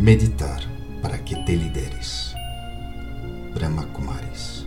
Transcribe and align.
Meditar 0.00 0.62
para 1.02 1.22
que 1.22 1.36
te 1.36 1.54
lideres. 1.54 2.34
Brahma 3.54 3.84
Kumaris. 3.92 4.64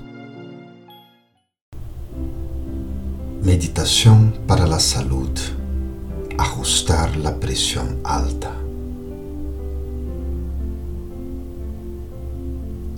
Meditación 3.42 4.36
para 4.46 4.68
la 4.68 4.80
salud. 4.80 5.32
Ajustar 6.38 7.18
la 7.18 7.40
presión 7.40 7.98
alta. 8.04 8.52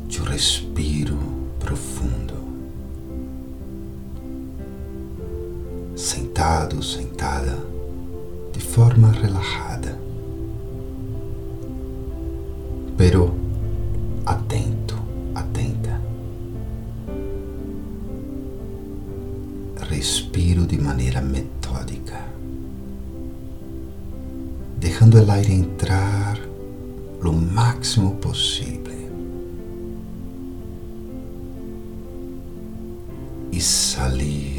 Yo 0.10 0.26
respiro 0.26 1.16
profundo. 1.58 2.34
Sentado, 5.96 6.82
sentada, 6.82 7.58
de 8.54 8.60
forma 8.60 9.14
relajada 9.14 10.05
pero 12.98 13.34
atento, 14.26 14.96
atenta. 15.34 16.02
Respiro 19.90 20.66
de 20.66 20.78
maneira 20.78 21.22
metódica, 21.22 22.26
deixando 24.80 25.22
o 25.22 25.32
aire 25.32 25.54
entrar 25.54 26.40
lo 27.22 27.34
máximo 27.34 28.16
possível. 28.16 28.86
E 33.52 33.62
sair 33.62 34.55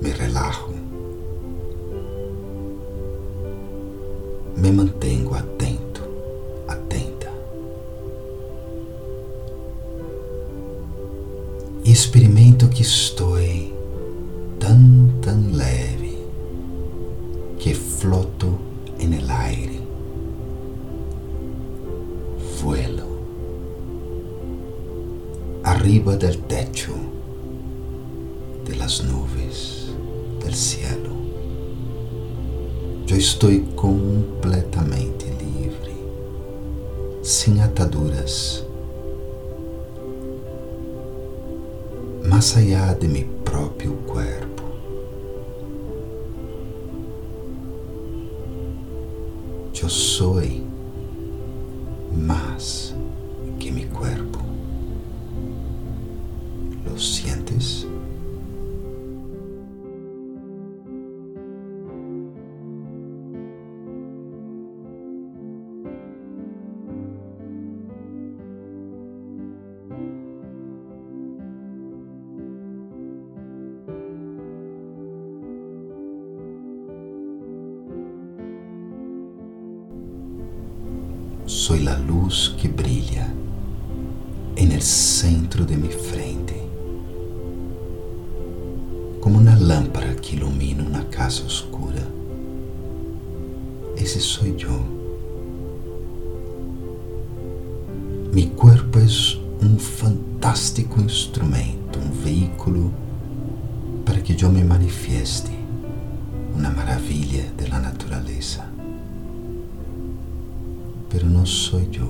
me 0.00 0.12
relajo, 0.12 0.70
me 4.56 4.72
mantengo 4.72 5.34
atento, 5.34 6.02
atenta. 6.68 7.30
E 11.84 11.92
experimento 11.92 12.68
que 12.68 12.82
estou 12.82 13.36
tão, 14.58 15.10
tão 15.22 15.52
leve 15.52 16.18
que 17.58 17.74
floto 17.74 18.58
el 19.12 19.30
aire. 19.30 19.80
Vuelo 22.60 23.06
arriba 25.62 26.16
del 26.16 26.38
techo 26.38 27.15
las 28.86 29.02
nubes 29.02 29.88
del 30.38 30.54
cielo. 30.54 31.10
Eu 33.08 33.16
estou 33.16 33.50
completamente 33.74 35.24
livre, 35.24 35.92
sem 37.20 37.60
ataduras, 37.60 38.64
mais 42.28 42.56
allá 42.56 42.94
de 42.94 43.08
meu 43.08 43.26
próprio 43.44 43.96
corpo. 44.06 44.62
Eu 49.82 49.88
sou 49.88 50.40
mais 52.12 52.94
que 53.58 53.72
meu 53.72 53.88
corpo. 53.88 54.38
¿Lo 56.88 56.96
sientes? 57.00 57.84
Soy 81.46 81.84
la 81.84 81.96
luz 81.96 82.56
que 82.60 82.66
brilla 82.66 83.32
en 84.56 84.72
el 84.72 84.82
centro 84.82 85.64
de 85.64 85.76
mi 85.76 85.86
frente, 85.86 86.60
como 89.20 89.38
una 89.38 89.56
lámpara 89.56 90.16
que 90.16 90.34
ilumina 90.34 90.82
una 90.82 91.08
casa 91.08 91.46
oscura. 91.46 92.02
Ese 93.96 94.18
soy 94.18 94.56
yo. 94.56 94.76
Mi 98.32 98.48
cuerpo 98.48 98.98
es 98.98 99.38
un 99.60 99.78
fantástico 99.78 101.00
instrumento, 101.00 102.00
un 102.00 102.24
vehículo 102.24 102.90
para 104.04 104.20
que 104.20 104.34
yo 104.34 104.50
me 104.50 104.64
manifieste, 104.64 105.52
una 106.56 106.70
maravilla 106.70 107.44
de 107.56 107.68
la 107.68 107.78
naturaleza. 107.78 108.72
Pero 111.10 111.26
no 111.28 111.46
soy 111.46 111.88
yo. 111.90 112.08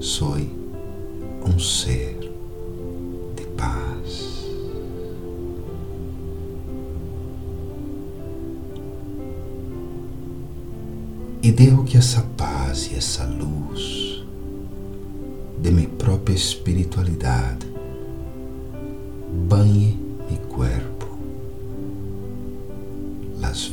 Soy 0.00 0.48
un 1.44 1.58
ser 1.58 2.18
de 3.36 3.44
paz. 3.56 4.44
E 11.42 11.52
devo 11.52 11.84
que 11.84 11.98
essa 11.98 12.22
paz 12.36 12.90
e 12.90 12.96
essa 12.96 13.24
luz 13.24 14.24
de 15.60 15.70
minha 15.70 15.88
própria 15.88 16.34
espiritualidade 16.34 17.66
banhe 19.48 20.04
meu 20.56 20.84
as 20.84 20.93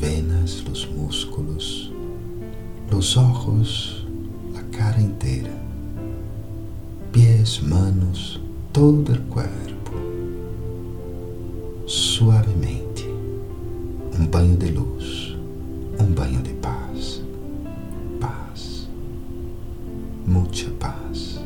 venas, 0.01 0.63
os 0.67 0.83
músculos, 0.87 1.93
os 2.91 3.15
ojos, 3.15 4.07
a 4.55 4.75
cara 4.75 4.99
inteira, 4.99 5.53
pés, 7.11 7.59
manos, 7.59 8.41
todo 8.73 9.13
o 9.13 9.21
corpo, 9.25 9.91
suavemente, 11.85 13.05
um 14.19 14.25
banho 14.25 14.57
de 14.57 14.71
luz, 14.71 15.37
um 15.99 16.11
banho 16.11 16.41
de 16.41 16.53
paz, 16.55 17.21
paz, 18.19 18.89
muita 20.25 20.71
paz. 20.79 21.39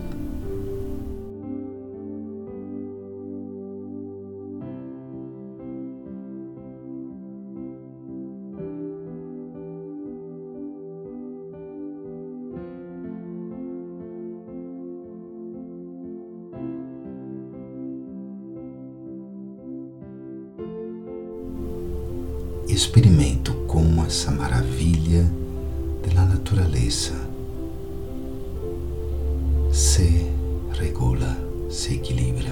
Experimento 22.76 23.54
como 23.68 24.04
essa 24.04 24.30
maravilha 24.32 25.26
da 26.14 26.26
natureza 26.26 27.14
se 29.72 30.30
regula, 30.78 31.38
se 31.70 31.94
equilibra. 31.94 32.52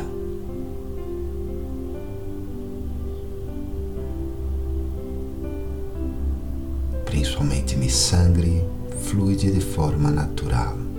Principalmente 7.03 7.75
meu 7.75 7.89
sangue 7.89 8.63
flui 9.01 9.35
de 9.35 9.59
forma 9.59 10.09
natural. 10.09 10.92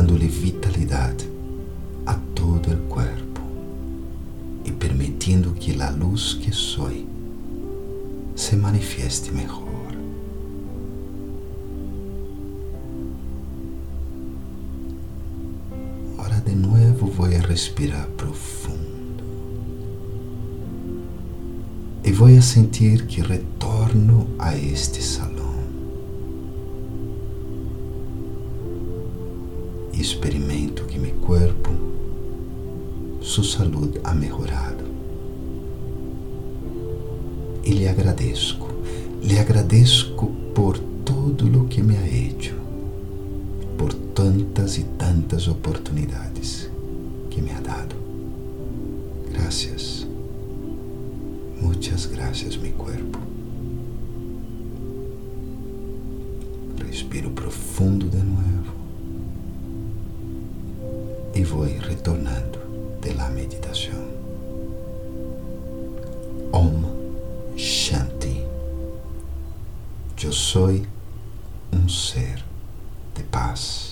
Dando-lhe 0.00 0.28
vitalidade 0.28 1.28
a 2.06 2.14
todo 2.34 2.72
o 2.72 2.76
corpo 2.88 3.42
e 4.64 4.72
permitindo 4.72 5.52
que 5.52 5.78
a 5.78 5.90
luz 5.90 6.32
que 6.32 6.50
sou 6.50 6.90
se 8.34 8.56
manifieste 8.56 9.30
melhor. 9.30 9.60
Ora 16.16 16.40
de 16.46 16.54
novo 16.54 17.06
vou 17.08 17.26
respirar 17.26 18.06
profundo. 18.16 18.80
E 22.02 22.10
vou 22.10 22.40
sentir 22.40 23.04
que 23.04 23.20
retorno 23.20 24.26
a 24.38 24.56
este 24.56 25.02
salão. 25.02 25.39
Experimento 30.10 30.86
que 30.86 30.98
meu 30.98 31.14
corpo, 31.20 31.70
sua 33.20 33.44
saúde 33.44 34.00
ha 34.02 34.12
melhorado. 34.12 34.84
E 37.64 37.70
lhe 37.70 37.86
agradeço. 37.86 38.58
Lhe 39.22 39.38
agradeço 39.38 40.12
por 40.52 40.76
tudo 41.04 41.62
o 41.62 41.68
que 41.68 41.80
me 41.80 41.96
ha 41.96 42.08
hecho, 42.08 42.56
por 43.78 43.94
tantas 43.94 44.78
e 44.78 44.82
tantas 44.98 45.46
oportunidades 45.46 46.68
que 47.30 47.40
me 47.40 47.52
ha 47.52 47.60
dado. 47.60 47.94
Gracias. 49.32 50.08
Muchas 51.62 52.06
gracias, 52.06 52.56
mi 52.56 52.70
cuerpo. 52.70 53.20
Respiro 56.78 57.30
profundo 57.30 58.08
de 58.08 58.24
nuevo 58.24 58.59
e 61.40 61.44
vou 61.44 61.64
retornando 61.64 62.58
de 63.00 63.14
la 63.14 63.30
meditação. 63.30 63.98
Om 66.52 67.56
Shanti. 67.56 68.46
Eu 70.22 70.32
sou 70.32 70.82
um 71.72 71.88
ser 71.88 72.44
de 73.14 73.22
paz. 73.22 73.89